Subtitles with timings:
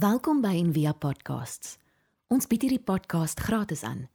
[0.00, 1.74] Welkom by Envia Podcasts.
[2.32, 4.06] Ons bied hierdie podcast gratis aan.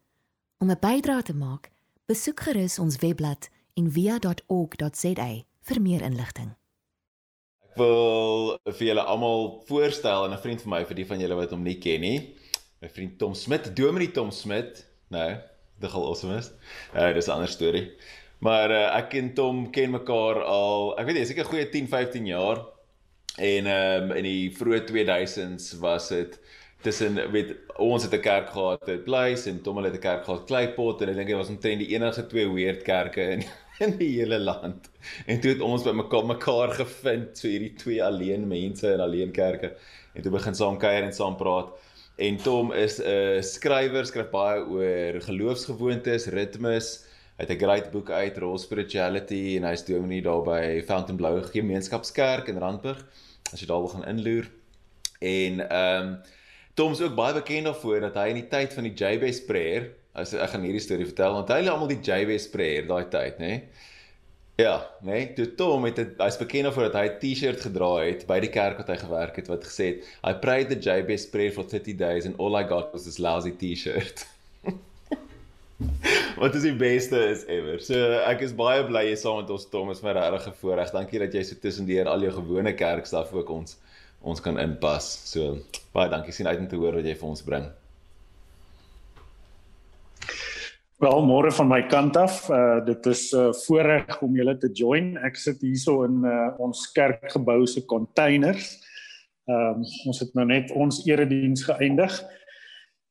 [0.57, 1.69] Om 'n bydrae te maak,
[2.09, 5.27] besoek gerus ons webblad en via.org.za
[5.67, 6.55] vir meer inligting.
[7.69, 11.35] Ek wil vir julle almal voorstel en 'n vriend van my vir die van julle
[11.35, 12.35] wat hom nie ken nie.
[12.81, 14.85] My vriend Tom Smit, Dominee Tom Smit.
[15.09, 15.37] Nou,
[15.79, 16.51] dit gaan awesome is.
[16.95, 17.91] Uh dis 'n ander storie.
[18.39, 22.25] Maar uh, ek en Tom ken mekaar al, ek weet nie, seker goeie 10, 15
[22.25, 22.74] jaar.
[23.35, 26.39] En ehm um, in die vroeë 2000s was dit
[26.81, 30.45] tussen weet ons het 'n kerk gehad het Blaise en Tom het 'n kerk gehad
[30.45, 33.43] Kleipot en ek dink dit was omtrent die enigste twee weird kerke in
[33.85, 34.89] in die hele land.
[35.25, 39.31] En toe het ons by mekaar mekaar gevind, so hierdie twee alleen mense in alleen
[39.31, 39.75] kerke
[40.13, 41.69] en toe begin saam kuier en saam praat.
[42.15, 47.04] En Tom is 'n skrywer, skryf baie oor geloofsgewoontes, ritmes.
[47.35, 52.57] Het 'n great boek uit, Raw Spirituality en hy's dominee daar by Fountainbleau Gemeenskapskerk in
[52.57, 53.05] Randburg.
[53.51, 54.49] As jy daar wil gaan inloer.
[55.19, 56.21] En ehm um,
[56.75, 59.91] Tom is ook baie bekend daarvoor dat hy in die tyd van die Jabez prayer,
[60.11, 63.37] as ek gaan hierdie storie vertel, want hy het almal die Jabez prayer daai tyd,
[63.39, 63.47] nê?
[63.47, 63.61] Nee?
[64.59, 65.11] Ja, nê?
[65.11, 65.33] Nee?
[65.35, 68.77] Toe Tom het hy's bekend daarvoor dat hy 'n T-shirt gedra het by die kerk
[68.77, 72.25] wat hy gewerk het wat gesê het, I prayed the Jabez prayer for 30 days
[72.25, 74.27] and all I got was this lousy T-shirt.
[76.35, 77.79] Wat is die beste is ever.
[77.79, 77.95] So
[78.27, 80.91] ek is baie bly jy saam met ons Tom is my regtig gevoorreg.
[80.91, 83.77] Dankie dat jy so tussendeur al jou gewone kerkstaf ook ons
[84.25, 85.07] ons kan inpas.
[85.29, 85.61] So
[85.95, 87.69] baie dankie sien uit om te hoor wat jy vir ons bring.
[91.05, 94.71] Wel môre van my kant af, uh dit is 'n uh, voorreg om julle te
[94.73, 95.15] join.
[95.17, 98.81] Ek sit hierso in uh ons kerkgebou se containers.
[99.47, 102.23] Ehm um, ons het nou net ons erediens geëindig.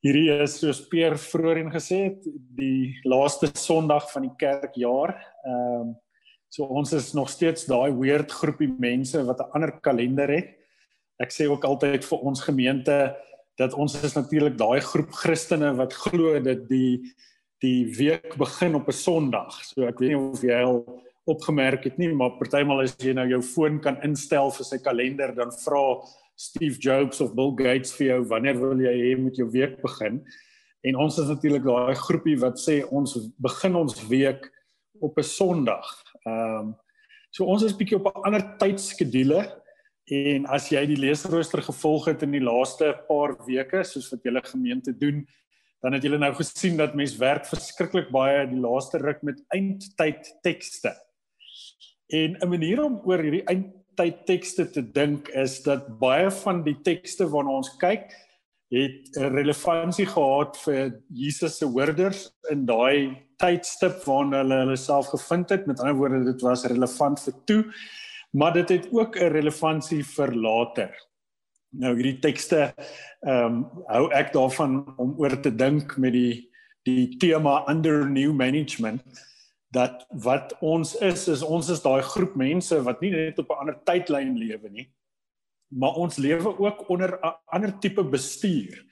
[0.04, 2.26] Hierdie is soos Peer vroeër gesê het,
[2.58, 5.14] die laaste Sondag van die kerkjaar.
[5.48, 5.94] Ehm um,
[6.54, 10.50] so ons is nog steeds daai weird groepie mense wat 'n ander kalender het.
[11.18, 13.16] Ek sê ook altyd vir ons gemeente
[13.58, 17.00] dat ons is natuurlik daai groep Christene wat glo dat die
[17.64, 19.64] die week begin op 'n Sondag.
[19.64, 20.84] So ek weet nie of jy al
[21.24, 25.34] opgemerk het nie, maar partymal as jy nou jou foon kan instel vir sy kalender,
[25.34, 29.46] dan vra Steve Jobs of Bill Gates vir jou wanneer wil jy hê moet jou
[29.50, 30.20] week begin?
[30.84, 34.50] En ons is natuurlik daai groepie wat sê ons begin ons week
[35.00, 35.86] op 'n Sondag.
[36.26, 36.74] Ehm um,
[37.30, 39.40] so ons is bietjie op 'n ander tydskedule
[40.10, 44.42] en as jy die leesrooster gevolg het in die laaste paar weke soos wat julle
[44.44, 45.26] gemeente doen,
[45.82, 50.34] dan het julle nou gesien dat mense werk verskriklik baie die laaste ruk met eindtyd
[50.42, 50.92] tekste.
[52.08, 56.62] En 'n manier om oor hierdie eind tyd tekste te dink is dat baie van
[56.64, 58.10] die tekste waarna ons kyk
[58.74, 65.06] het 'n relevantie gehad vir Jesus se hoorders in daai tydstip waarin hulle hulle self
[65.06, 65.66] gevind het.
[65.66, 67.64] Met ander woorde, dit was relevant vir toe,
[68.32, 70.90] maar dit het ook 'n relevantie vir later.
[71.70, 72.74] Nou hierdie tekste
[73.20, 76.50] ehm um, hou ek daarvan om oor te dink met die
[76.82, 79.02] die tema under new management
[79.74, 83.60] dat wat ons is is ons is daai groep mense wat nie net op 'n
[83.60, 84.88] ander tydlyn lewe nie
[85.74, 88.84] maar ons lewe ook onder 'n ander tipe bestuur.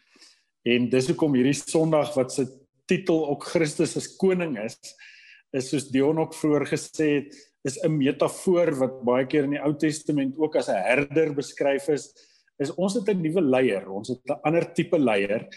[0.63, 2.47] En dis hoekom hierdie Sondag wat se
[2.87, 4.79] titel ook Christus as koning is
[5.53, 9.63] is soos Dion ook vroeër gesê het is 'n metafoor wat baie keer in die
[9.63, 12.15] Ou Testament ook as 'n herder beskryf is
[12.59, 15.49] is ons het 'n nuwe leier ons het 'n ander tipe leier.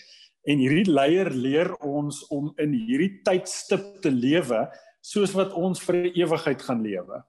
[0.48, 4.70] En hierdie leier leer ons om in hierdie tydstip te lewe
[5.06, 7.22] soos wat ons vir ewigheid gaan lewe.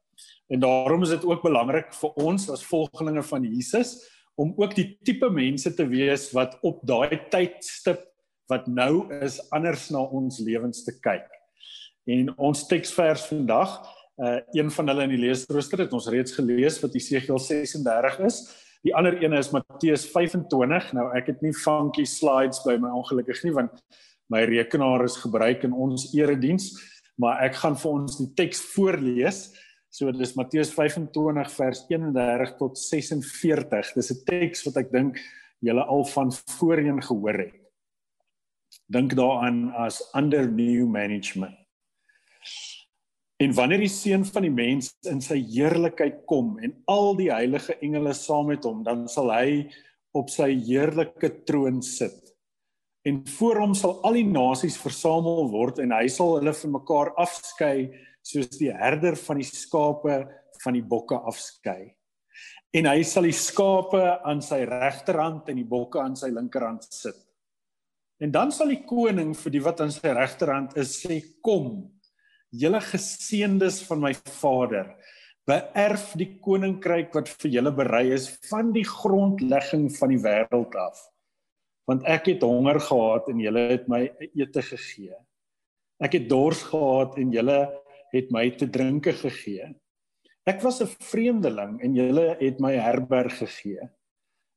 [0.49, 3.99] En daarom is dit ook belangrik vir ons as volgelinge van Jesus
[4.37, 8.05] om ook die tipe mense te wees wat op daai tydstip
[8.51, 11.27] wat nou is anders na ons lewens te kyk.
[12.07, 13.81] En ons teksvers vandag,
[14.23, 18.39] uh een van hulle in die leesrooster het ons reeds gelees wat Jesegiel 36 is.
[18.87, 20.93] Die ander een is Matteus 25.
[20.97, 23.83] Nou ek het nie funky slides by my ongelukkig nie want
[24.33, 26.71] my rekenaar is gebruik in ons erediens
[27.21, 29.41] maar ek gaan vir ons die teks voorlees.
[29.93, 33.93] So dis Matteus 25 vers 31 tot 46.
[33.97, 35.21] Dis 'n teks wat ek dink
[35.61, 37.55] julle al van voorheen gehoor het.
[38.93, 41.57] Dink daaraan as under new management.
[43.37, 47.77] En wanneer die seun van die mens in sy heerlikheid kom en al die heilige
[47.81, 49.69] engele saam met hom, dan sal hy
[50.13, 52.26] op sy heerlike troon sit
[53.07, 57.13] en voor hom sal al die nasies versamel word en hy sal hulle van mekaar
[57.23, 57.87] afskei
[58.27, 60.17] soos die herder van die skape
[60.65, 61.93] van die bokke afskei.
[62.75, 67.19] En hy sal die skape aan sy regterhand en die bokke aan sy linkerhand sit.
[68.19, 71.85] En dan sal die koning vir die wat aan sy regterhand is sê kom,
[72.51, 74.95] julle geseëndes van my Vader,
[75.47, 81.05] beerf die koninkryk wat vir julle berei is van die grondlegging van die wêreld af.
[81.87, 84.03] Want ek het honger gehad en julle het my
[84.35, 85.15] ete gegee.
[86.03, 87.61] Ek het dors gehad en julle
[88.13, 89.71] het my te drinke gegee.
[90.47, 93.83] Ek was 'n vreemdeling en julle het my herberg gegee.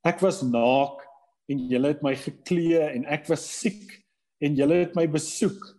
[0.05, 1.01] Ek was naak
[1.49, 4.03] en julle het my geklee en ek was siek
[4.39, 5.75] en julle het my besoek.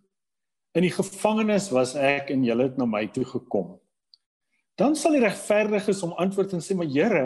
[0.75, 3.79] In die gevangenis was ek en julle het na my toe gekom.
[4.79, 7.25] Dan sal die regverdiges om antwoord en sê: "Maar Here,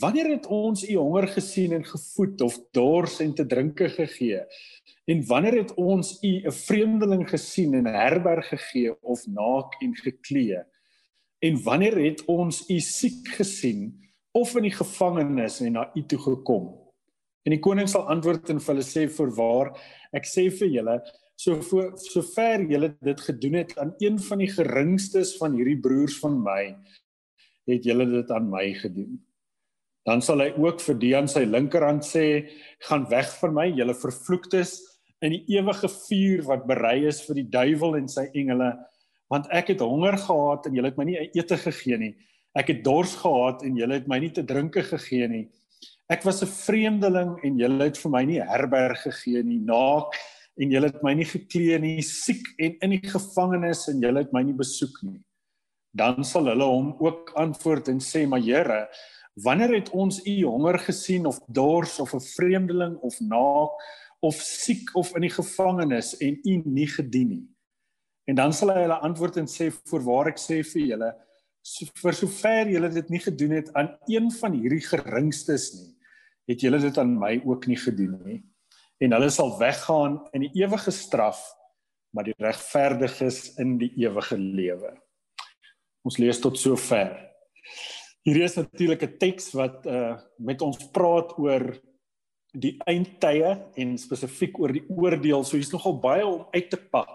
[0.00, 4.40] wanneer het ons u honger gesien en gevoed of dors en te drinke gegee?
[5.04, 10.62] En wanneer het ons u 'n vreemdeling gesien en herberg gegee of naak en geklee?
[11.38, 16.18] En wanneer het ons u siek gesien of in die gevangenis en na u toe
[16.18, 16.78] gekom?"
[17.42, 19.76] En die koning sal antwoord en vir hulle sê: "Voorwaar,
[20.12, 21.02] ek sê vir julle,
[21.36, 26.18] so voor sover julle dit gedoen het aan een van die geringstes van hierdie broers
[26.22, 26.76] van my
[27.66, 29.18] het julle dit aan my gedoen
[30.04, 32.50] dan sal hy ook vir die aan sy linkerhand sê
[32.88, 34.76] gaan weg van my julle vervloektes
[35.24, 38.74] in die ewige vuur wat berei is vir die duiwel en sy engele
[39.32, 42.14] want ek het honger gehad en julle het my nie ete gegee nie
[42.54, 45.46] ek het dors gehad en julle het my nie te drinke gegee nie
[46.12, 50.12] ek was 'n vreemdeling en julle het vir my nie herberg gegee nie naak
[50.60, 54.34] en julle het my nie geklee nie, siek en in die gevangenis en julle het
[54.34, 55.18] my nie besoek nie.
[55.94, 58.88] Dan sal hulle hom ook antwoord en sê: "Maar Here,
[59.42, 63.72] wanneer het ons u honger gesien of dors of 'n vreemdeling of naak
[64.20, 67.48] of siek of in die gevangenis en u nie gedien nie?"
[68.24, 71.14] En dan sal hy hulle antwoord en sê: "Voorwaar ek sê vir julle,
[71.62, 75.96] so, vir sover julle dit nie gedoen het aan een van hierdie geringstes nie,
[76.48, 78.42] het julle dit aan my ook nie gedoen nie."
[78.98, 81.54] en hulle sal weggaan in die ewige straf
[82.14, 84.92] maar die regverdiges in die ewige lewe.
[86.06, 87.10] Ons lees tot sover.
[88.24, 91.76] Hier is natuurlik 'n teks wat uh met ons praat oor
[92.56, 95.44] die eindtye en spesifiek oor die oordeel.
[95.44, 97.10] So hier's nogal baie om uit te pak.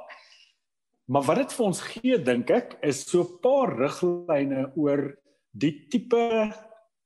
[1.10, 5.18] Maar wat dit vir ons gee, dink ek, is so 'n paar riglyne oor
[5.58, 6.54] die tipe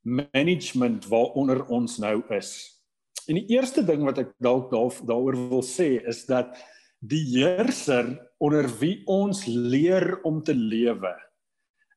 [0.03, 2.81] management waaronder ons nou is.
[3.29, 6.57] En die eerste ding wat ek dalk daar daaroor wil sê is dat
[6.99, 11.15] die heerser onder wie ons leer om te lewe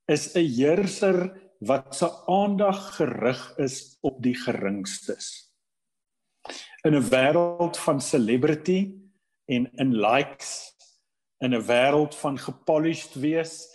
[0.06, 5.53] is 'n heerser wat se aandag gerig is op die geringstes.
[6.82, 8.94] In 'n wêreld van celebrity
[9.44, 10.76] en in likes
[11.38, 13.69] in 'n wêreld van gepolished wees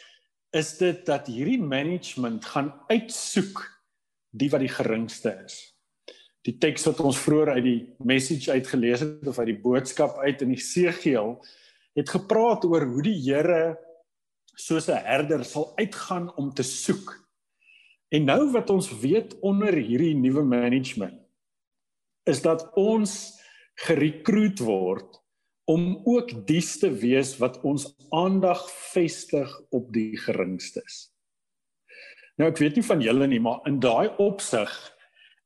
[0.50, 3.82] is dit dat hierdie management gaan uitsoek
[4.30, 5.72] die wat die geringste is
[6.48, 10.42] die teks wat ons vroeër uit die message uitgelees het of uit die boodskap uit
[10.42, 11.36] in die Segiel
[11.98, 13.78] het gepraat oor hoe die Here
[14.56, 17.21] soos 'n herder sal uitgaan om te soek.
[18.12, 21.20] En nou wat ons weet onder hierdie nuwe management
[22.28, 23.14] is dat ons
[23.88, 25.22] gerekruut word
[25.72, 28.62] om ook dies te wees wat ons aandag
[28.92, 31.08] vestig op die geringstes.
[32.36, 34.72] Nou ek weet nie van julle nie, maar in daai opsig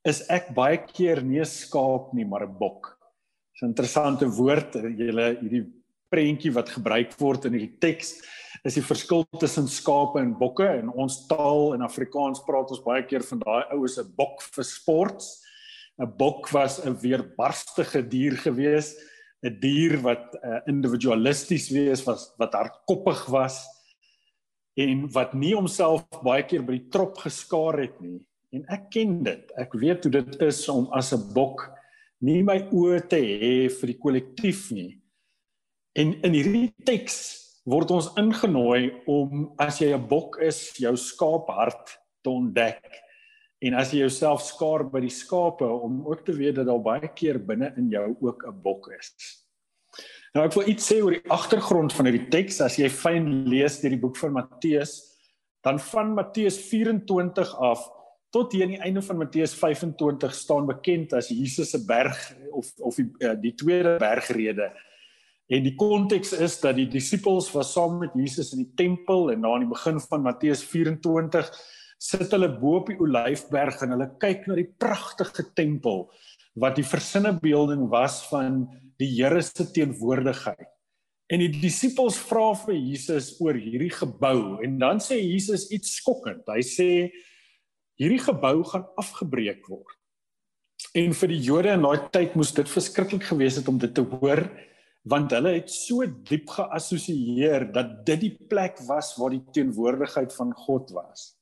[0.10, 2.98] is ek baie keer nie 'n skaap nie, maar 'n bok.
[3.54, 5.66] Dis 'n interessante woord, julle hierdie
[6.10, 8.22] prentjie wat gebruik word in hierdie teks
[8.66, 13.04] is die verskil tussen skape en bokke en ons taal in Afrikaans praat ons baie
[13.06, 15.44] keer van daai oues 'n bok vir sports.
[16.02, 18.96] 'n Bok was 'n weerbarstige dier gewees,
[19.44, 23.63] 'n dier wat uh, individualisties wees, was wat hardkoppig was
[24.75, 28.25] en wat nie homself baie keer by die trop geskaar het nie
[28.56, 29.50] En ek ken dit.
[29.60, 31.68] Ek weet hoe dit is om as 'n bok
[32.22, 35.01] nie my oë te hê vir die kollektief nie.
[35.96, 41.98] En in hierdie teks word ons ingenooi om as jy 'n bok is, jou skaaphart
[42.24, 42.84] te ontdek.
[43.62, 47.07] En as jy jouself skaar by die skape om ook te weet dat daar baie
[47.07, 49.45] keer binne in jou ook 'n bok is.
[50.36, 53.79] Nou ek wil iets sê oor die agtergrond van hierdie teks as jy fyn lees
[53.81, 55.15] deur die boek van Matteus,
[55.63, 57.89] dan van Matteus 24 af
[58.36, 62.67] tot hier aan die einde van Matteus 25 staan bekend as Jesus se berg of
[62.79, 64.74] of die, uh, die tweede bergrede.
[65.46, 69.44] En die konteks is dat die disippels was saam met Jesus in die tempel en
[69.46, 71.52] na in die begin van Matteus 24
[72.02, 76.08] sit hulle bo op die olyfberg en hulle kyk na die pragtige tempel
[76.60, 78.64] wat die versinnebeelding was van
[79.00, 80.72] die Here se teenwoordigheid.
[81.30, 86.46] En die disippels vra vir Jesus oor hierdie gebou en dan sê Jesus iets skokkend.
[86.48, 86.90] Hy sê
[88.00, 89.98] hierdie gebou gaan afgebreek word.
[90.96, 94.06] En vir die Jode in daai tyd moes dit verskriklik gewees het om dit te
[94.16, 94.46] hoor
[95.06, 100.54] want hulle het so diep geassosieer dat dit die plek was waar die teenwoordigheid van
[100.66, 101.36] God was.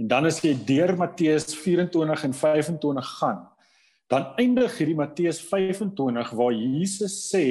[0.00, 3.42] En dan as jy deur Matteus 24 en 25 gaan,
[4.08, 7.44] dan eindig hierdie Matteus 25 waar Jesus sê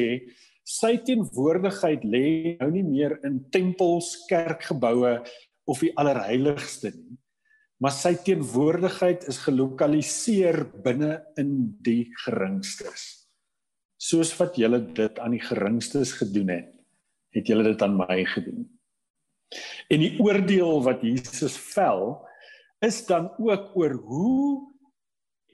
[0.67, 5.19] sy teenwoordigheid lê nou nie meer in tempels, kerkgeboue
[5.69, 7.19] of die allerheiligste nie.
[7.77, 11.53] Maar sy teenwoordigheid is gelokaliseer binne in
[11.85, 13.26] die geringstes.
[13.97, 16.71] Soos wat julle dit aan die geringstes gedoen het,
[17.33, 18.65] het julle dit aan my gedoen.
[19.89, 22.19] En die oordeel wat Jesus vel,
[22.83, 24.73] is dan ook oor hoe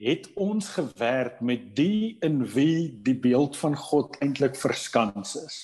[0.04, 5.56] het ons gewerk met die in wie die beeld van God eintlik verskans is.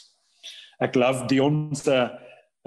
[0.80, 1.99] Ek love Dion se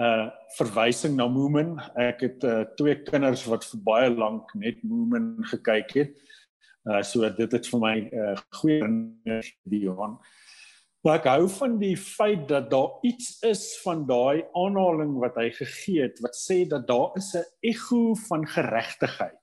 [0.02, 1.74] uh verwysing na Moomin.
[1.98, 6.14] Ek het uh twee kinders wat vir baie lank net Moomin gekyk het.
[6.84, 10.18] Uh so dit het vir my uh goeie Dion.
[11.04, 15.50] Maar ek hou van die feit dat daar iets is van daai aanhaling wat hy
[15.52, 19.40] gegee het wat sê dat daar is 'n ego van geregtigheid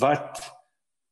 [0.00, 0.40] wat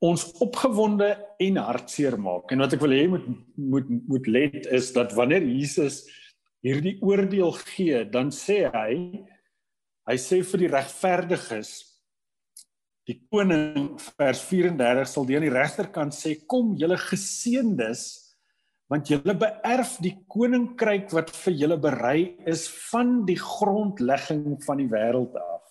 [0.04, 2.52] ons opgewonde en hartseer maak.
[2.52, 6.04] En wat ek wil hê moet moet moet let is dat wanneer Jesus
[6.60, 9.24] hierdie oordeel gee, dan sê hy
[10.06, 11.95] hy sê vir die regverdiges
[13.06, 18.06] die koning vers 34 sal die aan die regterkant sê kom julle geseëndes
[18.90, 24.90] want julle beerf die koninkryk wat vir julle berei is van die grondlegging van die
[24.90, 25.64] wêreld af.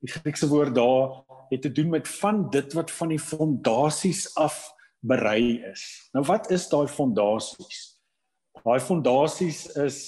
[0.00, 1.18] Die Griekse woord daar
[1.50, 4.56] het te doen met van dit wat van die fondasies af
[5.04, 5.84] berei is.
[6.16, 7.82] Nou wat is daai fondasies?
[8.64, 10.00] Daai fondasies is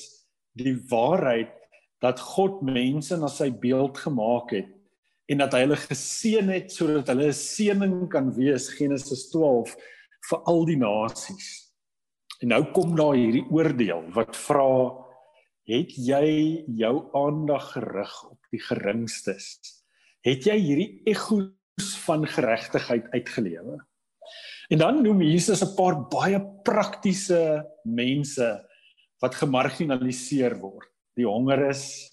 [0.56, 1.52] die waarheid
[2.00, 4.72] dat God mense na sy beeld gemaak het
[5.28, 9.76] en dat hy hulle geseën het sodat hulle 'n seëning kan wees Genesis 12
[10.30, 11.73] vir al die nasies.
[12.40, 15.04] En nou kom daar hierdie oordeel wat vra
[15.68, 19.58] het jy jou aandag gerig op die geringstes?
[20.25, 23.78] Het jy hierdie egos van geregtigheid uitgelewe?
[24.68, 28.68] En dan noem Jesus 'n paar baie praktiese mense
[29.20, 30.88] wat gemarginaliseer word.
[31.16, 32.11] Die honger is,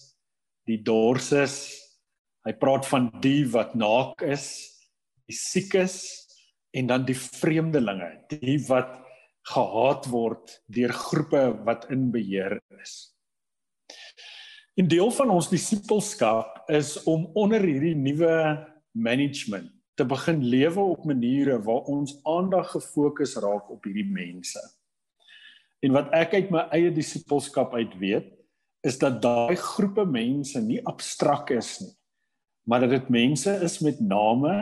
[0.65, 1.85] die dors is.
[2.45, 4.45] Hy praat van die wat naak is,
[5.25, 5.97] die siekes
[6.77, 8.99] en dan die vreemdelinge, die wat
[9.49, 13.15] gehaat word deur groepe wat in beheer is.
[14.77, 18.35] 'n Deel van ons disipelskap is om onder hierdie nuwe
[18.91, 24.59] management te begin lewe op maniere waar ons aandag gefokus raak op hierdie mense.
[25.81, 28.27] En wat ek uit my eie disipelskap uit weet,
[28.85, 31.93] is dat daai groepe mense nie abstrak is nie,
[32.65, 34.53] maar dat dit mense is met name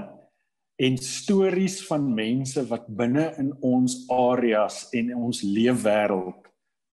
[0.76, 6.50] en stories van mense wat binne in ons areas en in ons leefwêreld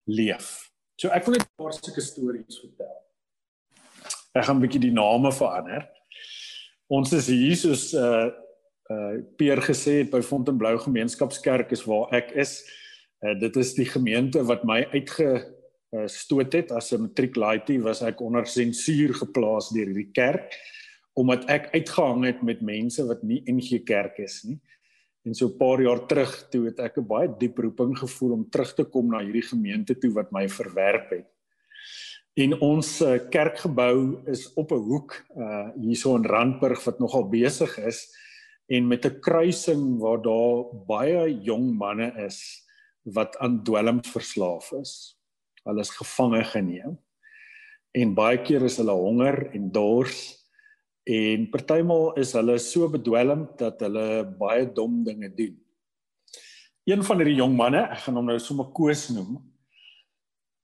[0.07, 0.71] leef.
[0.95, 2.97] So ek wil net 'n paar sulke stories vertel.
[4.33, 5.89] Ek gaan 'n bietjie die name verander.
[6.87, 8.29] Ons is hier soos uh
[8.91, 12.63] uh Peer gesê het by Fontainebleau Gemeenskapskerk is waar ek is.
[13.23, 15.55] Uh dit is die gemeente wat my uitge
[15.91, 20.55] uh, stoot het as 'n matriek laity was ek onder sensuur geplaas deur hierdie kerk
[21.13, 24.59] omdat ek uitgehang het met mense wat nie NG Kerk is nie.
[25.25, 28.49] En so 'n paar jaar terug toe het ek 'n baie diep roeping gevoel om
[28.49, 31.27] terug te kom na hierdie gemeente toe wat my verwerp het.
[32.33, 37.77] En ons uh, kerkgebou is op 'n hoek uh hierso in Randburg wat nogal besig
[37.77, 38.07] is
[38.67, 42.65] en met 'n kruising waar daar baie jong manne is
[43.03, 45.17] wat aan dwelms verslaaf is.
[45.63, 46.97] Hulle is gevange geneem.
[47.91, 50.40] En baie keer is hulle honger en dors
[51.05, 55.55] en partymal is hulle so bedwelmd dat hulle baie dom dinge doen.
[56.85, 59.39] Een van hierdie jong manne, ek gaan hom nou sommer Koos noem,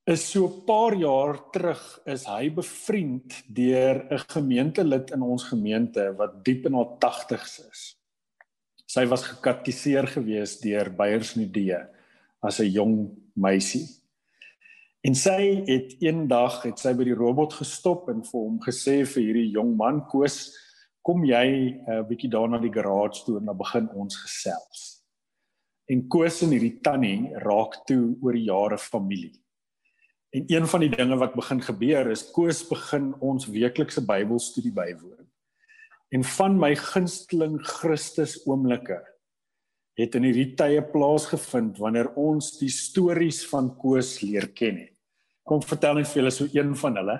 [0.08, 6.15] is so 'n paar jaar terug is hy bevriend deur 'n gemeentelid in ons gemeente
[6.17, 7.82] wat diep in haar 80's is.
[8.88, 11.84] Sy was gekatekiseer gewees deur Beyers Nudee
[12.41, 12.96] as 'n jong
[13.36, 13.86] meisie.
[15.08, 19.24] En sy het eendag het sy by die robot gestop en vir hom gesê vir
[19.24, 20.50] hierdie jong man Koos,
[21.00, 24.82] kom jy 'n uh, bietjie daar na die garage toe en dan begin ons gesels.
[25.88, 29.40] En Koos en hierdie tannie raak toe oor jare familie.
[30.36, 35.24] En een van die dinge wat begin gebeur is Koos begin ons weeklikse Bybelstudie bywoon.
[36.12, 39.00] En van my gunsteling Christus oomblikke
[39.96, 44.97] het in hierdie tye plaasgevind wanneer ons die stories van Koos leer ken het
[45.48, 47.18] kom vertel net vir julle so een van hulle.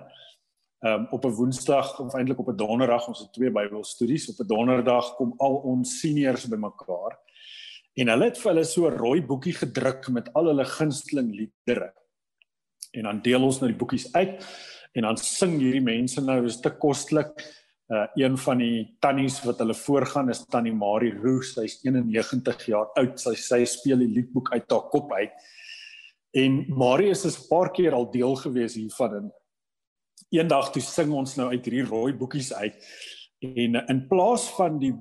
[0.86, 4.30] Ehm um, op 'n Woensdag of eintlik op 'n Donderdag, ons het twee Bybelstudies.
[4.30, 7.18] Op 'n Donderdag kom al ons seniors bymekaar.
[7.98, 11.94] En hulle het vir hulle so 'n rooi boekie gedruk met al hulle gunsteling liedere.
[12.92, 14.46] En dan deel ons nou die boekies uit
[14.94, 17.34] en dan sing hierdie mense nou, dis te kostelik.
[17.88, 21.54] Uh een van die tannies wat hulle voorgaan is tannie Marie Roos.
[21.54, 23.20] Sy's 91 jaar oud.
[23.20, 25.32] Sy sy speel die liedboek uit haar kop uit.
[26.38, 29.34] En Marie is 'n paar keer al deel gewees hiervan en
[30.30, 32.76] eendag toe sing ons nou uit hierdie rooi boekies uit.
[33.40, 34.94] En in plaas van die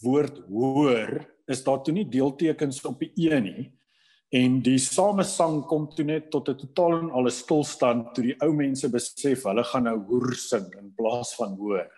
[0.00, 3.72] woord hoor is daar toe nie deeltekens op die e nie.
[4.28, 8.40] En die samesang kom toe net tot 'n totaal en al 'n stilstand toe die
[8.40, 11.90] ou mense besef hulle gaan nou hoer sing in plaas van hoor.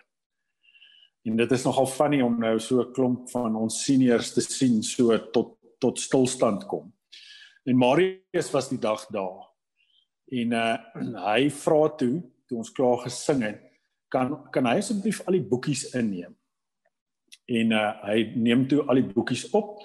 [1.25, 4.83] En dit is nogal funny om nou so 'n klomp van ons seniors te sien
[4.83, 6.93] so tot tot stilstand kom.
[7.63, 9.47] En Marius was die dag daar.
[10.31, 10.77] En uh
[11.29, 13.61] hy vra toe toe ons klaar gesing het,
[14.11, 16.35] kan kan hy asseblief al die boekies inneem?
[17.47, 19.79] En uh hy neem toe al die boekies op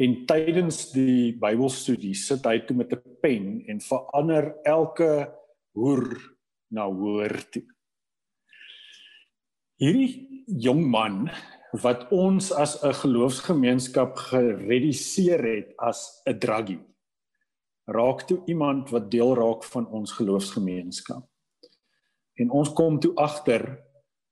[0.00, 5.28] En tydens die Bybelstudie sit hy toe met 'n pen en verander elke
[5.76, 6.06] hoer
[6.72, 7.66] na hoor toe.
[9.76, 11.28] Hierdie jong man
[11.84, 16.80] wat ons as 'n geloofsgemeenskap gereduseer het as 'n druggie
[17.90, 21.24] raak toe iemand wat deel raak van ons geloofsgemeenskap.
[22.40, 23.66] En ons kom toe agter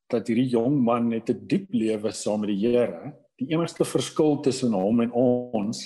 [0.09, 4.41] dat hierdie jong man net 'n diep lewe saam met die Here Die enigste verskil
[4.43, 5.85] tussen hom en ons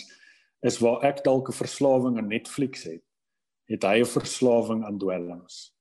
[0.65, 3.05] is waar ek dalk 'n verslawing aan Netflix het,
[3.69, 5.75] het hy 'n verslawing aan dwelms.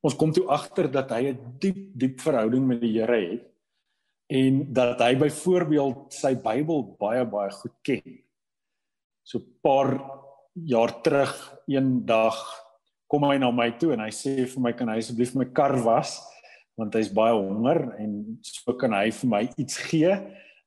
[0.00, 3.52] Ons kom toe agter dat hy 'n diep diep verhouding met die Here het
[4.30, 8.22] en dat hy byvoorbeeld sy Bybel baie baie goed ken.
[9.24, 9.98] So 'n paar
[10.64, 11.34] jaar terug
[11.68, 12.38] eendag
[13.06, 15.76] kom hy na my toe en hy sê vir my kan hy asseblief my kar
[15.84, 16.16] was
[16.76, 20.12] want hy's baie honger en so kan hy vir my iets gee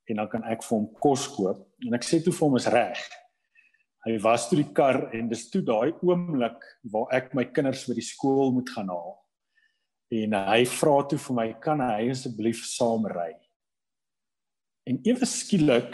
[0.10, 2.70] en dan kan ek vir hom kos koop en ek sê toe vir hom is
[2.74, 3.02] reg.
[4.08, 7.98] Hy was toe die kar en dis toe daai oomblik waar ek my kinders by
[7.98, 9.18] die skool moet gaan haal.
[10.16, 13.34] En hy vra toe vir my kan hy asseblief saam ry.
[14.90, 15.94] En ewe skielik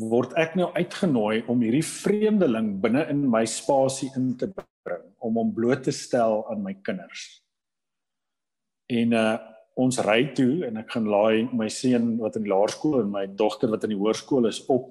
[0.00, 5.38] word ek nou uitgenooi om hierdie vreemdeling binne in my spasie in te bring om
[5.38, 7.42] hom bloot te stel aan my kinders.
[8.90, 9.34] En uh
[9.74, 13.24] ons ry toe en ek gaan laai my seun wat in die laerskool en my
[13.26, 14.84] dogter wat in die hoërskool is op.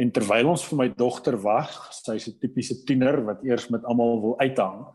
[0.00, 4.22] En terwyl ons vir my dogter wag, sy's 'n tipiese tiener wat eers met almal
[4.22, 4.86] wil uithang,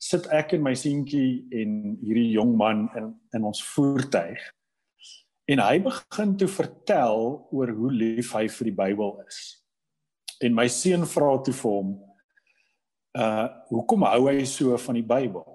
[0.00, 4.40] sit ek en my seentjie en hierdie jong man in in ons voertuig.
[5.50, 9.40] En hy begin toe vertel oor hoe lief hy vir die Bybel is.
[10.46, 11.90] En my seun vra toe vir hom,
[13.18, 15.46] uh, hoekom hou hy so van die Bybel?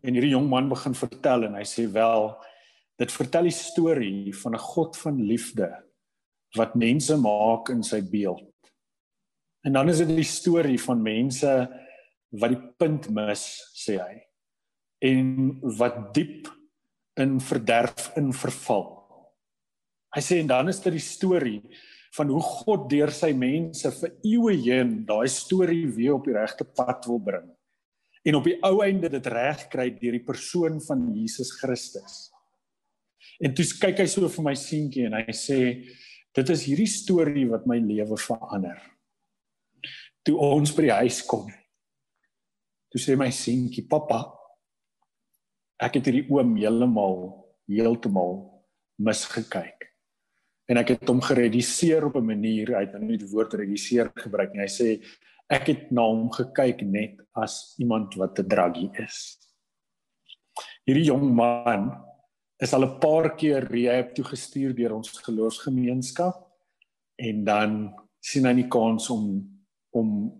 [0.00, 2.30] En hierdie jong man begin vertel en hy sê wel
[3.00, 5.68] dit vertel die storie van 'n God van liefde
[6.56, 8.48] wat mense maak in sy beeld.
[9.66, 11.52] En dan is dit die storie van mense
[12.30, 13.42] wat die punt mis,
[13.74, 14.14] sê hy.
[15.02, 16.48] En wat diep
[17.20, 18.86] in verderf in verval.
[20.14, 21.60] Hy sê en dan is dit die storie
[22.14, 26.66] van hoe God deur sy mense vir eeue heen daai storie weer op die regte
[26.66, 27.50] pad wil bring
[28.24, 32.30] en op die ou einde dit reg kry deur die persoon van Jesus Christus.
[33.42, 35.58] En toe kyk hy so vir my seentjie en hy sê
[36.34, 38.78] dit is hierdie storie wat my lewe verander.
[40.24, 41.50] Toe ons by die huis kom.
[42.88, 44.22] Toe sê my seentjie, "Pappa,
[45.84, 47.18] ek het hierdie oom heeltemal
[47.68, 48.34] heeltemal
[48.98, 49.90] misgekyk."
[50.68, 54.10] En ek het hom gereduseer op 'n manier, hy het nou nie die woord reduseer
[54.14, 54.62] gebruik nie.
[54.62, 55.04] Hy sê
[55.50, 59.38] ek het na hom gekyk net as iemand wat 'n druggie is.
[60.86, 61.92] Hierdie jong man
[62.58, 66.50] is al 'n paar keer rehab toe gestuur deur ons geloofsgemeenskap
[67.16, 69.48] en dan sien hy nie kans om
[69.92, 70.32] om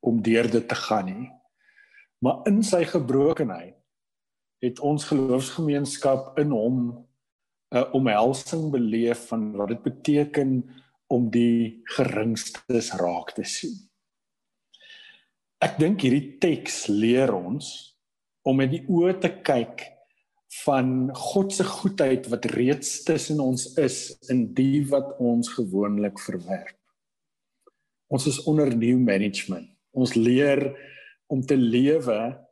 [0.00, 1.30] om deur dit te gaan nie.
[2.22, 3.74] Maar in sy gebrokenheid
[4.64, 6.78] het ons geloofsgemeenskap in hom
[7.74, 10.64] 'n omhelsing beleef van wat dit beteken
[11.06, 13.76] om die geringstes raak te sien.
[15.58, 17.96] Ek dink hierdie teks leer ons
[18.42, 19.98] om met die oë te kyk
[20.64, 26.76] van God se goedheid wat reeds tussen ons is in die wat ons gewoonlik verwerp.
[28.08, 29.68] Ons is onder new management.
[29.92, 30.70] Ons leer
[31.28, 32.47] om te lewe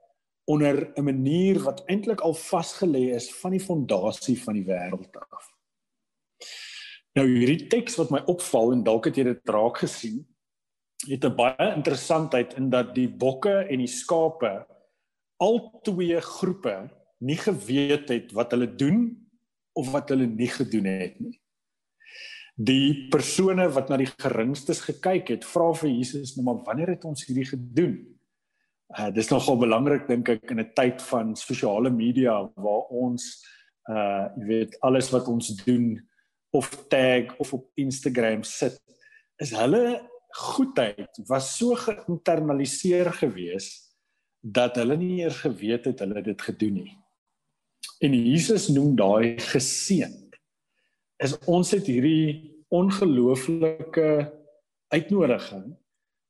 [0.47, 5.53] onder 'n manier wat eintlik al vasgelê is van die fondasie van die wêreld af.
[7.15, 10.27] Nou hierdie teks wat my opval en dalk het jy dit raak gesien,
[11.09, 14.67] het 'n baie interessantheid in dat die bokke en die skape
[15.37, 19.29] al twee groepe nie geweet het wat hulle doen
[19.73, 21.41] of wat hulle nie gedoen het nie.
[22.57, 27.05] Die persone wat na die geringstes gekyk het, vra vir Jesus nou maar wanneer het
[27.05, 28.15] ons hierdie gedoen?
[28.94, 33.42] Uh dis nogal belangrik dink ek in 'n tyd van sosiale media waar ons
[33.90, 35.99] uh jy weet alles wat ons doen
[36.55, 38.79] of tag of op Instagram sit
[39.42, 40.01] is hulle
[40.37, 43.87] goedheid was so geïnternaliseer gewees
[44.40, 46.94] dat hulle nie eers geweet het hulle dit gedoen nie.
[48.05, 50.37] En Jesus noem daai geseënd.
[51.22, 54.11] Is ons het hierdie ongelooflike
[54.92, 55.72] uitnodiging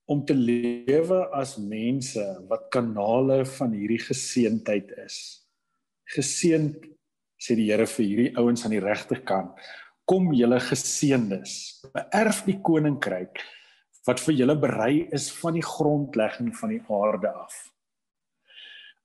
[0.06, 5.18] om te lewe as mense wat kanale van hierdie geseëndheid is.
[6.14, 6.86] Geseënd
[7.42, 9.58] sê die Here vir hierdie ouens aan die regterkant,
[10.06, 11.56] kom julle geseëndes,
[11.90, 13.42] beerf die koninkryk
[14.06, 17.56] wat vir julle berei is van die grondlegging van die aarde af.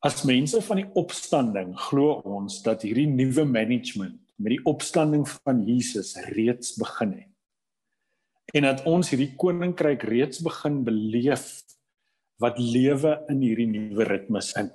[0.05, 5.65] As mense van die opstanding glo ons dat hierdie nuwe management met die opstanding van
[5.65, 7.30] Jesus reeds begin het
[8.55, 11.47] en dat ons hierdie koninkryk reeds begin beleef
[12.41, 14.71] wat lewe in hierdie nuwe ritmes in.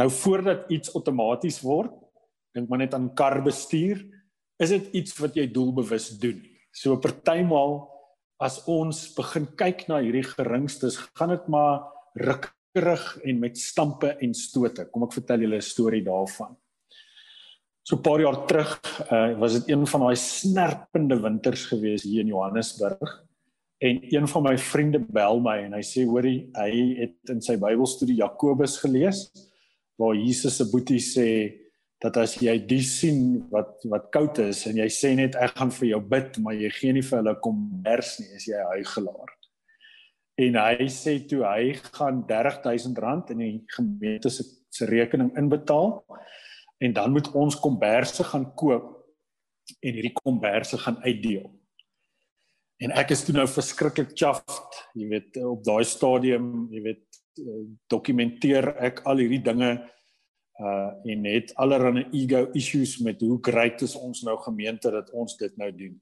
[0.00, 1.92] Nou voordat iets outomaties word,
[2.56, 4.02] dink maar net aan kar bestuur,
[4.60, 6.40] is dit iets wat jy doelbewus doen.
[6.72, 7.82] So partymal
[8.42, 11.84] as ons begin kyk na hierdie geringstes, gaan dit maar
[12.18, 14.88] rukkerig en met stampe en stote.
[14.90, 16.56] Kom ek vertel julle 'n storie daarvan.
[17.82, 22.20] So 'n paar jaar terug uh, was dit een van daai snerpende winters gewees hier
[22.20, 23.24] in Johannesburg
[23.78, 27.56] en een van my vriende bel my en hy sê hoorie hy het in sy
[27.58, 29.24] Bybelstudie Jakobus gelees
[29.98, 31.28] waar Jesus se boetie sê
[32.02, 35.74] dat as jy die sien wat wat koud is en jy sê net ek gaan
[35.74, 39.34] vir jou bid maar jy gee nie vir hulle kombers nie is jy huigelaar.
[40.38, 45.98] En hy sê toe hy gaan R30000 in die gemeente se se rekening inbetaal
[46.82, 48.90] en dan moet ons komberse gaan koop
[49.78, 51.46] en hierdie komberse gaan uitdeel.
[52.82, 57.60] En ek is toe nou verskriklik chuffed, jy weet op daai stadium, jy weet eh,
[57.92, 59.74] dokumenteer ek al hierdie dinge
[60.62, 65.36] uh en het allerlei ego issues met hoe great is ons nou gemeente dat ons
[65.40, 65.94] dit nou doen.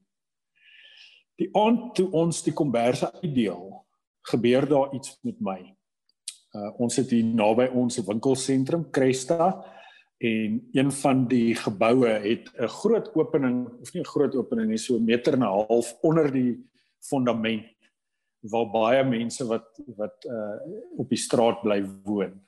[1.38, 3.62] Die aand toe ons die komberse uitdeel,
[4.32, 5.60] gebeur daar iets met my.
[6.56, 9.52] Uh ons het hier naby ons winkelsentrum Cresta
[10.20, 14.78] en een van die geboue het 'n groot opening of nie 'n groot opening nie
[14.78, 16.59] so 'n meter en 'n half onder die
[16.98, 17.66] fondament
[18.40, 20.56] waar baie mense wat wat uh
[20.96, 22.40] op die straat bly woon.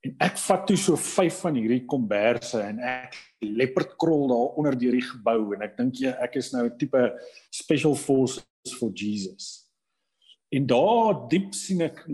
[0.00, 4.78] En ek vat toe so 5 van hierdie komberse en ek leopard krol daar onder
[4.78, 8.90] deur die gebou en ek dink jy ek is nou 'n tipe special forces for
[8.90, 9.68] Jesus.
[10.48, 12.04] En daar diep sien ek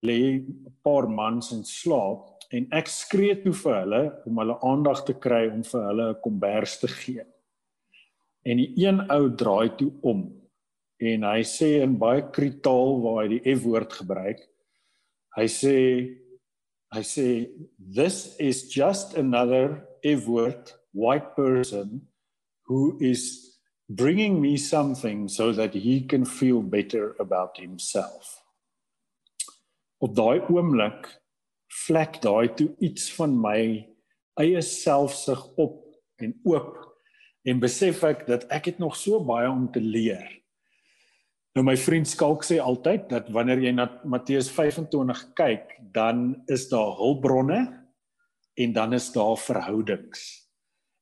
[0.00, 5.02] lê 'n paar mans in slaap en ek skree toe vir hulle om hulle aandag
[5.06, 7.24] te kry om vir hulle 'n kombers te gee.
[8.44, 10.32] En die een ou draai toe om
[10.98, 14.40] en hy sê in baie kritaal waar hy die F-woord gebruik.
[15.36, 15.76] Hy sê
[16.94, 17.26] hy sê
[17.78, 22.08] this is just another F-word white person
[22.66, 28.44] who is bringing me something so that he can feel better about himself.
[30.00, 31.08] Op daai oomblik
[31.68, 33.60] vlek daai toe iets van my
[34.38, 35.82] eie selfsug op
[36.22, 36.76] en oop
[37.48, 40.26] en besef ek dat ek het nog so baie om te leer.
[41.56, 46.68] Nou my vriend Skalk sê altyd dat wanneer jy na Matteus 25 kyk, dan is
[46.70, 47.62] daar hulpbronne
[48.58, 50.26] en dan is daar verhoudings.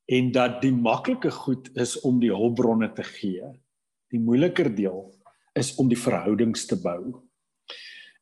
[0.07, 3.51] En dat die maklike goed is om die hulpbronne te gee.
[4.15, 5.11] Die moeiliker deel
[5.59, 7.26] is om die verhoudings te bou.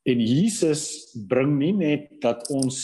[0.05, 2.77] En Jesus bring nie net dat ons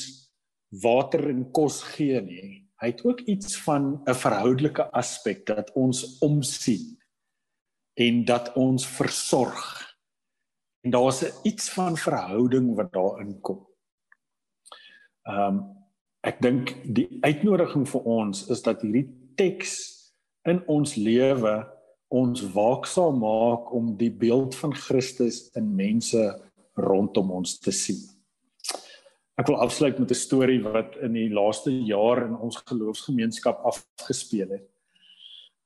[0.82, 2.64] water en kos gee nie.
[2.82, 6.98] Hy het ook iets van 'n verhoudelike aspek dat ons omsien
[7.94, 9.62] en dat ons versorg.
[10.82, 13.68] En daar's iets van verhouding wat daarin kom.
[15.24, 15.80] Ehm um,
[16.22, 19.72] ek dink die uitnodiging vir ons is dat hierdie teks
[20.46, 21.54] in ons lewe
[22.14, 26.22] ons waaksaam maak om die beeld van Christus in mense
[26.78, 28.00] rondom ons te sien.
[29.40, 34.50] Ek wil afsluit met 'n storie wat in die laaste jaar in ons geloofsgemeenskap afgespeel
[34.50, 34.68] het.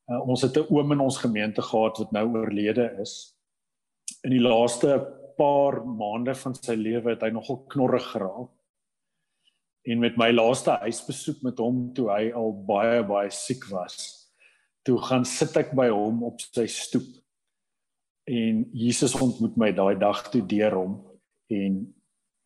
[0.08, 3.34] Uh, ons het 'n oom in ons gemeente gehad wat nou oorlede is.
[4.22, 8.50] In die laaste paar maande van sy lewe het hy nogal knorrig geraak.
[9.84, 14.26] En met my laaste huisbesoek met hom toe hy al baie baie siek was,
[14.82, 17.25] toe gaan sit ek by hom op sy stoep
[18.26, 20.94] en Jesus ontmoet my daai dag toe deur hom
[21.54, 21.78] en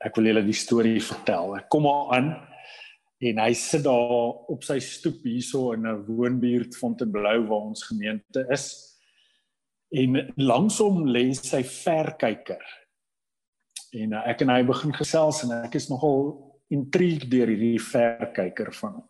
[0.04, 1.56] ek wil julle die storie vertel.
[1.56, 2.30] Ek kom maar aan
[3.20, 8.44] en hy sit daar op sy stoep hierso in 'n woonbuurt Fontainebleau waar ons gemeente
[8.52, 8.66] is.
[9.92, 12.62] En langs hom lê sy verkyker.
[13.92, 16.36] En uh, ek en hy begin gesels en ek is nogal
[16.70, 19.08] intrigued deur hierdie verkyker van hom.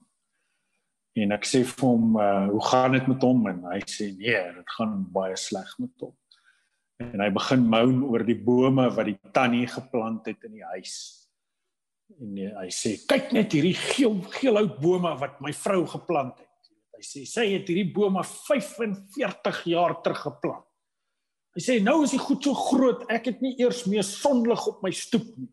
[1.21, 4.55] En ek sê vir hom, uh, "Hoe gaan dit met hom?" En hy sê, "Nee,
[4.55, 6.15] dit gaan baie sleg met hom."
[7.01, 10.95] En hy begin moan oor die bome wat die tannie geplant het in die huis.
[12.21, 16.49] En hy sê, "Kyk net hierdie geel geel oud bome wat my vrou geplant het."
[16.97, 20.67] Hy sê, "Sy het hierdie bome 45 jaar terug geplant."
[21.57, 24.83] Hy sê, "Nou is die goed so groot, ek het nie eers meer sonlig op
[24.83, 25.49] my stoep nie."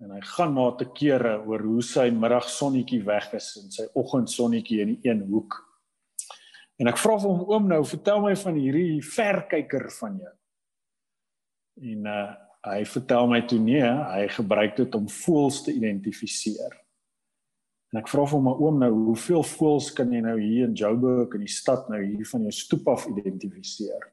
[0.00, 4.80] en hy gaan na te kere oor hoe sy middagsonnetjie weg is en sy oggendsonnetjie
[4.84, 5.58] in die een hoek.
[6.80, 10.36] En ek vra vir hom oom nou, vertel my van hierdie verkyker van jou.
[11.90, 12.22] En uh
[12.60, 16.74] hy vertel my toe nee, hy gebruik dit om voëls te identifiseer.
[17.88, 21.38] En ek vra vir hom oom nou, hoeveel voëls kan jy nou hier in Joburg
[21.38, 24.04] in die stad nou hier van jou stoep af identifiseer?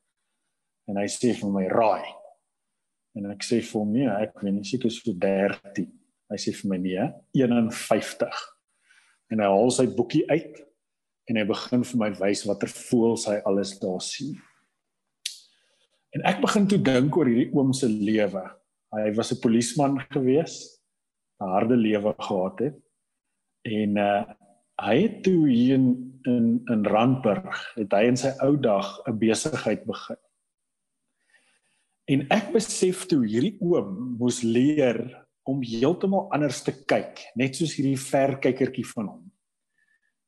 [0.88, 2.08] En hy sê vir my raai.
[3.20, 5.92] En ek sê vir hom nee, ek weet nie seker so 13.
[6.32, 7.10] Hy sê vir my nee,
[7.44, 8.42] 51.
[9.36, 10.64] En hy haal sy boekie uit
[11.28, 14.36] en hy begin vir my wys watter voëls hy alles daar sien.
[16.16, 18.44] En ek begin toe dink oor hierdie oom se lewe.
[18.96, 20.80] Hy was 'n polisieman gewees,
[21.42, 22.78] 'n harde lewe gehad het.
[23.66, 24.26] En uh
[24.78, 29.18] hy het toe hier in in, in Randburg, het hy in sy ou dag 'n
[29.20, 30.20] besigheid begin.
[32.08, 37.76] En ek besef toe hierdie oom moes leer om heeltemal anders te kyk, net soos
[37.76, 39.32] hierdie verkykertjie van hom.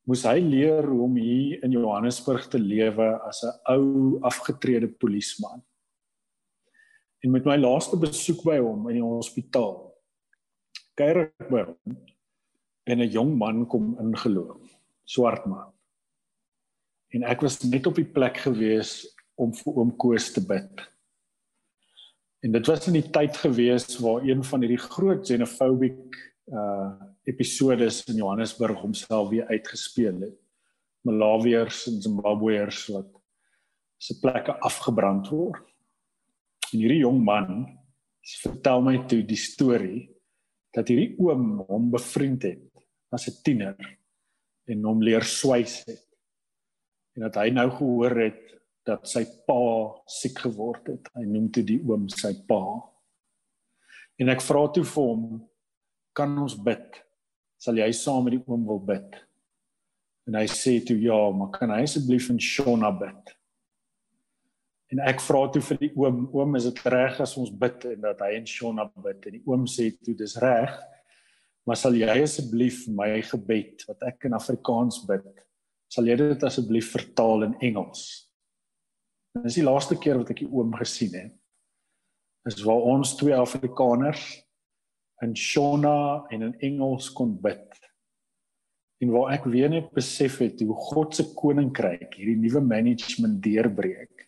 [0.09, 5.61] Moes hy leer hoe om hier in Johannesburg te lewe as 'n ou afgetrede polisieman.
[7.21, 9.93] En met my laaste besoek by hom in die hospitaal,
[10.97, 11.97] kuier ek by hom
[12.89, 14.63] en 'n jong man kom ingeloop,
[15.05, 15.69] swart man.
[17.13, 19.05] En ek was net op die plek gewees
[19.37, 20.89] om vir oom Koos te bid.
[22.41, 26.17] En dit was in die tyd gewees waar een van hierdie groot xenophobic
[26.53, 26.91] uh
[27.29, 30.38] episodes in Johannesburg homself weer uitgespeel het.
[31.05, 33.12] Malawiërs en Zimbabweërs wat
[33.99, 35.65] se plekke afgebrand word.
[36.71, 37.67] En hierdie jong man
[38.41, 40.07] vertel my toe die storie
[40.75, 42.83] dat hierdie oom hom bevriend het
[43.13, 43.77] as 'n tiener
[44.69, 46.05] en hom leer swys het.
[47.15, 48.43] En dat hy nou gehoor het
[48.85, 51.09] dat sy pa siek geword het.
[51.13, 52.62] Hy noem toe die oom sy pa.
[54.19, 55.48] En ek vra toe vir hom,
[56.19, 56.99] kan ons bid?
[57.60, 59.17] Sal jy saam met die oom wil bid?
[60.27, 63.34] En hy sê toe ja, maar kan hy asseblief in Shona bid?
[64.89, 68.08] En ek vra toe vir die oom, oom, is dit reg as ons bid en
[68.08, 69.19] dat hy in Shona bid?
[69.29, 70.73] En die oom sê toe dis reg.
[71.67, 75.27] Maar sal jy asseblief my gebed wat ek in Afrikaans bid,
[75.91, 78.05] sal jy dit asseblief vertaal in Engels?
[79.43, 81.36] Dis die laaste keer wat ek die oom gesien het.
[82.49, 84.23] Is waar ons twee Afrikaners
[85.25, 87.65] in Shona en in Engels kon bid.
[88.99, 94.27] En waar ek weer net besef het hoe God se koninkryk hierdie nuwe management deurbreek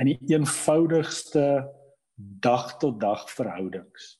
[0.00, 1.64] in die eenvoudigste
[2.44, 4.14] dag tot dag verhoudings.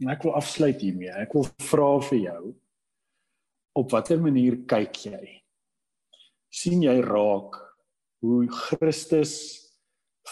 [0.00, 1.12] En ek wil afsluit hiermee.
[1.12, 2.42] Ek wil vra vir jou
[3.78, 5.40] op watter manier kyk jy?
[6.50, 7.56] sien jy raak
[8.24, 9.34] hoe Christus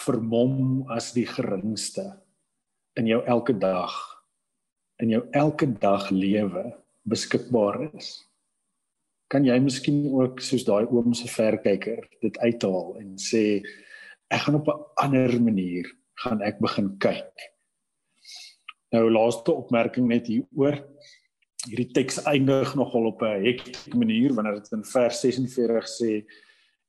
[0.02, 2.04] vermom as die geringste
[2.98, 3.94] in jou elke dag
[5.02, 6.64] in jou elke dag lewe
[7.08, 8.24] beskikbaar is.
[9.28, 13.60] Kan jy miskien ook soos daai oom se verkyker dit uithaal en sê
[14.32, 15.86] ek gaan op 'n ander manier
[16.24, 17.32] gaan ek begin kyk.
[18.92, 20.76] Nou laaste opmerking net hier oor
[21.66, 26.24] hierdie teks eindig nogal op 'n hektiese manier wanneer dit in vers 46 sê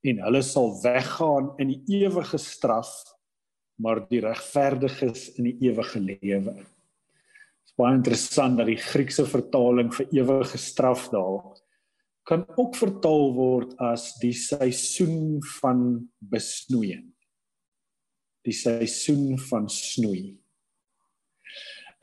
[0.04, 3.04] en hulle sal weggaan in die ewige straf
[3.80, 6.56] maar die regverdiges in die ewige lewe.
[7.80, 11.56] Baie interessant dat die Griekse vertaling vir ewige straf daar
[12.28, 15.80] kan ook vertaal word as die seisoen van
[16.20, 17.08] besnoeiing.
[18.46, 20.36] Die seisoen van snoei.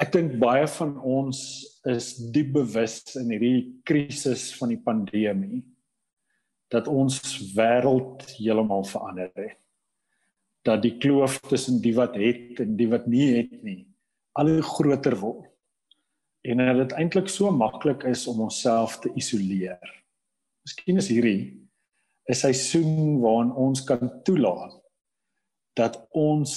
[0.02, 1.38] Ek dink baie van ons
[1.88, 5.62] is diep bewus in hierdie krisis van die pandemie
[6.72, 7.20] dat ons
[7.54, 9.60] wêreld heeltemal verander het.
[10.66, 13.84] Dat die kloof tussen die wat het en die wat nie het nie
[14.36, 15.55] al hoe groter word.
[16.46, 19.82] En dat dit eintlik so maklik is om onsself te isoleer.
[20.66, 21.66] Miskien is hierdie
[22.30, 24.82] 'n seisoen waarin ons kan toelaat
[25.74, 26.52] dat ons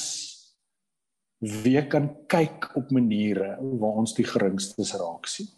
[1.39, 5.49] weer kan kyk op maniere waar ons die geringstes raak sien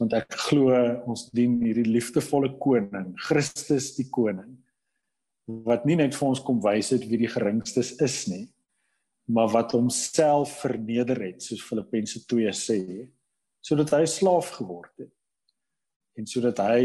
[0.00, 0.72] want ek glo
[1.10, 4.56] ons dien hierdie liefdevolle koning, Christus die koning
[5.66, 8.44] wat nie net vir ons kom wys het wie die geringstes is nie,
[9.26, 12.78] maar wat homself verneder het soos Filippense 2 sê,
[13.64, 15.12] sodat hy slaaf geword het.
[16.18, 16.84] en sodat hy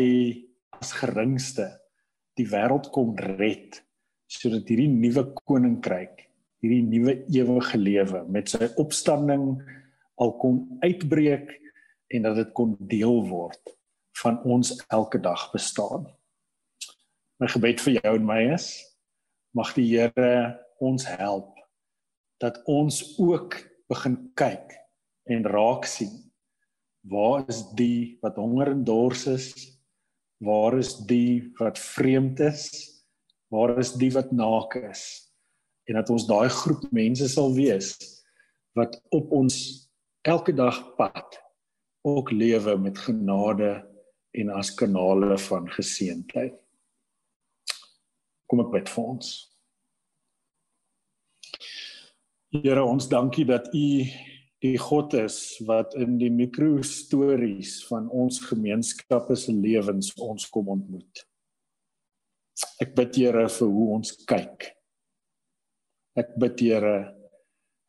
[0.79, 1.67] as geringste
[2.37, 3.81] die wêreld kom red
[4.31, 6.25] sodat hierdie nuwe koninkryk
[6.65, 9.55] hierdie nuwe ewige lewe met sy opstanding
[10.21, 11.51] al kon uitbreek
[12.13, 13.75] en dat dit kon deel word
[14.21, 16.05] van ons elke dag bestaan.
[17.41, 18.69] My gebed vir jou en my is
[19.55, 21.51] mag die Here ons help
[22.43, 23.57] dat ons ook
[23.91, 24.73] begin kyk
[25.31, 26.24] en raak sien
[27.11, 29.51] waar is die wat honger en dors is
[30.45, 32.67] waar is die wat vreemd is
[33.53, 35.05] waar is die wat naak is
[35.85, 37.93] en dat ons daai groep mense sal wees
[38.75, 39.57] wat op ons
[40.25, 41.39] elke dag pad
[42.05, 43.71] ook lewe met genade
[44.31, 46.53] en as kanale van geseentheid.
[48.45, 49.31] Kom ek bid vir ons.
[52.53, 53.85] Here, ons dankie dat U
[54.65, 61.25] die God is wat in die mikrostories van ons gemeenskappe se lewens ons kom ontmoet.
[62.81, 64.69] Ek bid Here vir hoe ons kyk.
[66.15, 66.97] Ek bid Here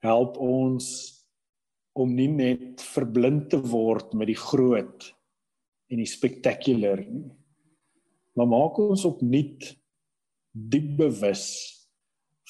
[0.04, 0.88] help ons
[1.96, 5.08] om nie net verblind te word met die groot
[5.90, 7.30] en die spectacular nie.
[8.36, 9.70] Maar maak ons opnuut
[10.52, 11.46] diep bewus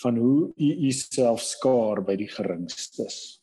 [0.02, 3.38] van hoe u uself skaar by die geringstes.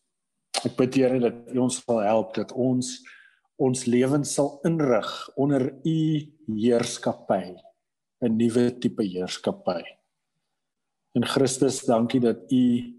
[0.63, 2.95] Ek bid Here dat u ons sal help dat ons
[3.63, 5.97] ons lewens sal inrig onder u
[6.47, 7.54] heerskappy,
[8.23, 9.84] 'n nuwe tipe heerskappy.
[11.15, 12.95] In Christus, dankie dat u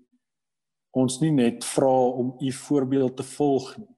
[0.93, 3.97] ons nie net vra om u voorbeeld te volg nie,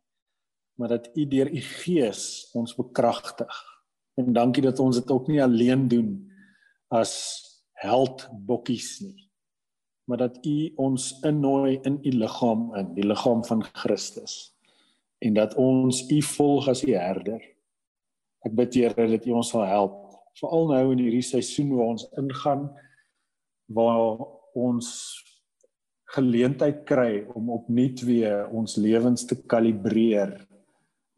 [0.79, 3.53] maar dat u deur u gees ons bekragtig.
[4.17, 6.33] En dankie dat ons dit ook nie alleen doen
[6.89, 9.26] as held bokkies nie,
[10.07, 14.55] maar dat u ons innooi in u liggaam in, die liggaam van Christus.
[15.19, 17.43] En dat ons u volg as u herder.
[18.47, 20.03] Ek bid Here dat u ons sal help,
[20.39, 22.69] veral nou in hierdie seisoen waar ons ingaan
[23.67, 24.21] waar
[24.55, 24.89] ons
[26.15, 30.37] geleentheid kry om opnuut weer ons lewens te kalibreer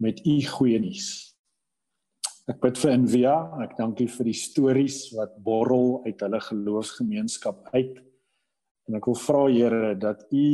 [0.00, 1.08] met u goeie nuus.
[2.48, 7.66] Ek bid vir Envia, ek dank U vir die stories wat borrel uit hulle geloofsgemeenskap
[7.74, 7.98] uit.
[8.88, 10.48] En ek wil vra Here dat U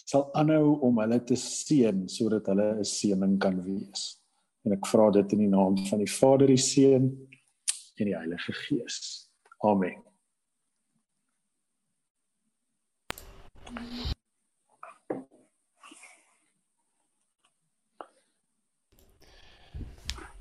[0.00, 4.16] sal aanhou om hulle te seën sodat hulle 'n seëning kan wees.
[4.64, 7.28] En ek vra dit in die naam van die Vader, die Seun
[7.96, 9.28] en die Heilige Gees.
[9.60, 10.00] Amen.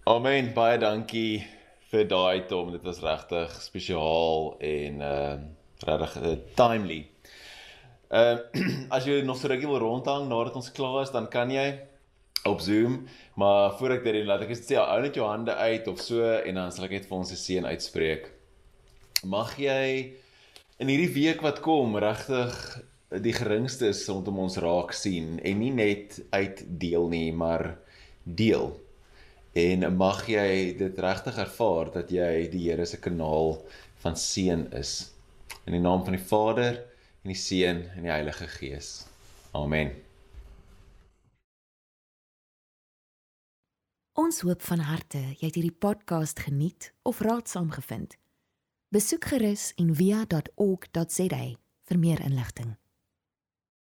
[0.05, 0.53] Amen.
[0.53, 1.43] Baie dankie
[1.91, 2.71] vir daai Tom.
[2.71, 5.38] Dit was regtig spesiaal en uh
[5.79, 7.09] regtig uh, timely.
[8.10, 8.41] Uh
[8.95, 11.67] as jy nog so rukkie wil rondhang nadat ons klaar is, dan kan jy
[12.50, 13.04] op Zoom,
[13.38, 16.00] maar voor ek dit doen, laat ek net sê hou net jou hande uit of
[16.02, 18.30] so en dan sal ek net vir ons se seën uitspreek.
[19.30, 20.15] Mag jy
[20.80, 22.56] in hierdie week wat kom regtig
[23.22, 27.76] die geringstes rondom ons raak sien en nie net uitdeel nie, maar
[28.24, 28.72] deel
[29.58, 33.58] en mag jy dit regtig ervaar dat jy die Here se kanaal
[34.04, 35.12] van seën is
[35.65, 36.78] in die naam van die Vader
[37.23, 39.05] en die Seun en die Heilige Gees.
[39.51, 39.91] Amen.
[44.19, 48.17] Ons hoop van harte jy het hierdie podcast geniet of raadsaam gevind.
[48.91, 51.43] Besoek gerus en via.ok.za
[51.89, 52.79] vir meer inligting.